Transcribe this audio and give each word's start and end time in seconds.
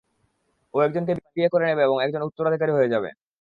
ও 0.73 0.81
একজনকে 0.81 1.13
বিয়ে 1.27 1.49
করে 1.53 1.65
নেবে 1.65 1.81
এবং 1.83 1.95
দোকানের 1.97 2.27
উত্তরাধিকারী 2.29 2.71
হয়ে 2.73 2.91
যাবে। 2.93 3.09